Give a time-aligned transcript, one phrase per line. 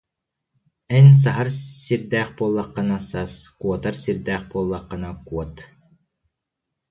[0.97, 1.49] «Эн саһар
[1.83, 5.55] сирдээх буоллаххына сас, куотар сирдээх буоллаххына куот»